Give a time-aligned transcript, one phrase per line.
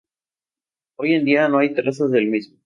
[0.97, 2.57] Hoy en día no hay trazas del mismo.